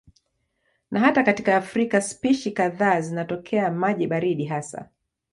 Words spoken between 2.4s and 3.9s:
kadhaa zinatokea